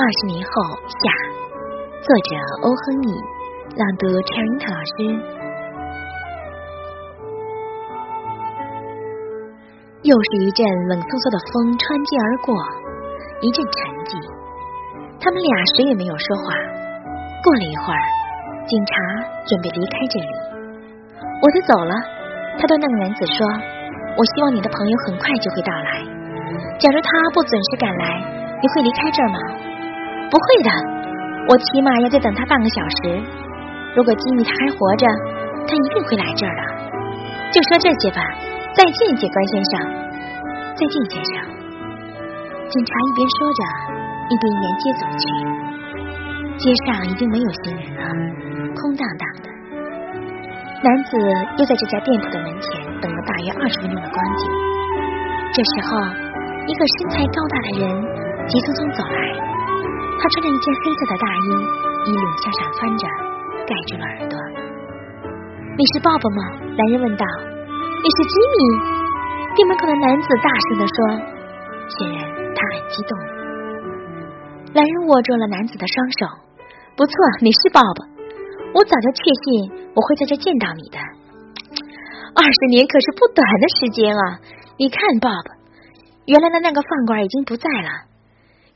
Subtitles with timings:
[0.00, 0.50] 二十年后
[0.88, 1.12] 下，
[2.00, 2.32] 作者
[2.64, 3.12] 欧亨利，
[3.76, 4.96] 朗读 Cherry 老师。
[10.00, 12.56] 又是一阵冷飕飕的风穿街而过，
[13.44, 13.76] 一阵沉
[14.08, 14.16] 寂。
[15.20, 16.56] 他们俩谁也没有说话。
[17.44, 18.00] 过了一会儿，
[18.64, 18.96] 警察
[19.44, 20.32] 准备离开这里。
[21.44, 21.92] 我就走了。
[22.56, 23.44] 他对那个男子说
[24.16, 26.00] ：“我希望你的朋友很快就会到来。
[26.80, 28.16] 假如他不准时赶来，
[28.64, 29.36] 你会离开这儿吗
[30.30, 30.70] ？”“不会的，
[31.50, 33.20] 我起码要再等他半个小时。
[33.96, 35.04] 如果吉米他还活着，
[35.66, 36.62] 他一定会来这儿的。”
[37.50, 38.22] 就说这些吧。
[38.72, 39.72] 再见，警官先生。
[40.78, 41.42] 再见，先生。
[42.70, 43.62] 警察一边说着，
[44.30, 45.22] 一边沿街走去。
[46.56, 48.02] 街上已经没有行人了，
[48.78, 49.50] 空荡荡的。
[50.82, 51.18] 男子
[51.58, 52.70] 又在这家店铺的门前
[53.02, 54.46] 等了大约二十分钟的光景。
[55.52, 57.90] 这时候，一个身材高大的人
[58.46, 59.18] 急匆匆走来。
[60.20, 61.48] 他穿着一件黑色的大衣，
[62.04, 63.08] 衣领向上翻着，
[63.64, 64.36] 盖住了耳朵。
[65.80, 66.60] 你是 Bob 吗？
[66.76, 67.24] 男人问道。
[67.24, 68.60] 你是吉米，
[69.56, 70.96] 店门口的男子大声地说，
[71.88, 72.20] 显然
[72.52, 73.12] 他很激动。
[74.76, 76.28] 男人握住了男子的双手，
[76.96, 77.96] 不错，你是 Bob，
[78.76, 81.00] 我早就确信我会在这见到你的。
[82.36, 84.36] 二十年可是不短的时间啊！
[84.76, 85.48] 你看，，Bob，，
[86.28, 88.09] 原来的那个饭馆已经不在了。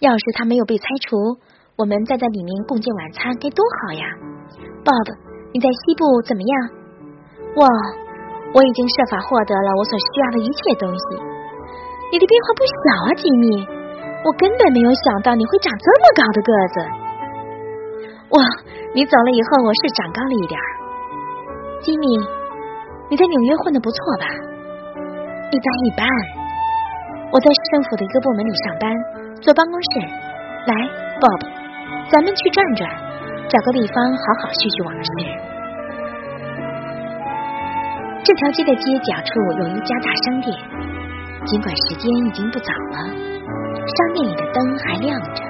[0.01, 1.17] 要是他没有被拆除，
[1.77, 4.05] 我们再在里面共进晚餐该多好呀
[4.85, 5.09] ！！Bob，，
[5.53, 6.53] 你在西部怎么样？
[7.57, 7.69] 我。
[8.55, 11.05] 我已经设法获得了我所需要的一切东西。
[12.15, 13.67] 你的变化不小啊，吉米！
[14.23, 16.77] 我根本没有想到你会长这么高的个子。
[18.31, 18.39] 哇，
[18.95, 20.71] 你走了以后，我是长高了一点儿。
[21.83, 22.07] 吉米，
[23.11, 24.27] 你在纽约混的不错吧？
[25.51, 26.07] 一般一般。
[27.35, 28.87] 我在市政府的一个部门里上班，
[29.45, 30.01] 坐办公室。
[30.65, 30.73] 来
[31.21, 31.41] ，Bob，
[32.09, 32.89] 咱们去转转，
[33.47, 35.11] 找个地方好好叙叙往事。
[38.25, 40.49] 这条街的街角处有一家大商店，
[41.45, 45.45] 尽管时间已经不早了，商店里的灯还亮着。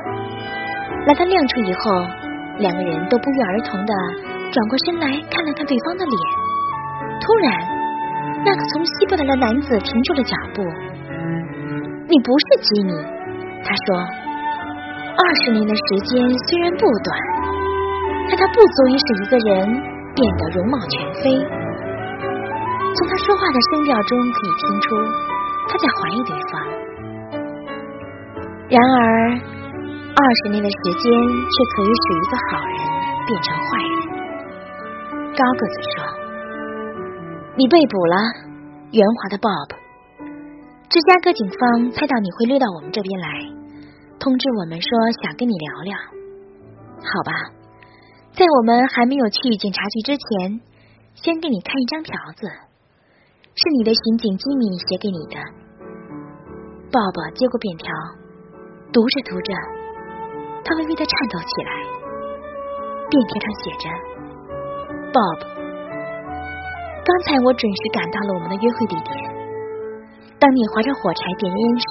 [1.07, 2.05] 来到亮处以后，
[2.59, 3.95] 两个人都不约而同的
[4.51, 6.19] 转过身来看了看对方的脸。
[7.23, 7.63] 突然，
[8.45, 10.67] 那个从西部来的男子停住了脚步。
[12.11, 12.93] “你不是吉米。”
[13.65, 13.97] 他说
[15.17, 17.17] ，“二十年的时间虽然不短，
[18.29, 19.67] 但它不足以使一个人
[20.15, 21.33] 变得容貌全非。”
[22.95, 24.95] 从他说话的声调中可以听出，
[25.69, 26.61] 他在怀疑对方。
[28.69, 32.77] 然而，二十年的时间却可以使一个好人
[33.27, 33.97] 变成坏人。
[35.35, 36.05] 高个子说
[37.57, 38.17] ：“你被捕了，
[38.93, 39.84] 圆滑的 Bob。
[40.95, 43.27] 芝加哥警方猜到你会溜到我们这边来，
[44.21, 44.89] 通知我们说
[45.21, 45.99] 想跟你聊聊。
[47.03, 47.35] 好吧，
[48.31, 50.61] 在我们还没有去警察局之前，
[51.17, 52.47] 先给你看一张条子。”
[53.59, 55.35] 是你的刑警吉米写给你的。
[56.95, 57.91] 鲍勃接过便条，
[58.95, 59.51] 读着读着，
[60.63, 61.73] 他微微的颤抖起来。
[63.11, 63.91] 便条上写着
[65.11, 65.43] ：“Bob，
[67.03, 69.34] 刚才我准时赶到了我们的约会地点。
[70.45, 71.87] 当你划着火柴点烟时，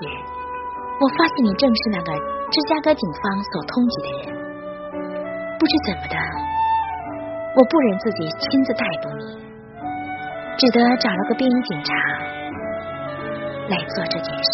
[1.01, 2.13] 我发现你正是那个
[2.53, 4.29] 芝加哥警方所通缉的人。
[5.57, 6.13] 不知怎么的，
[7.57, 9.41] 我不忍自己亲自逮捕你。”
[10.61, 11.95] 只得找了个便衣警察
[13.69, 14.53] 来做这件事。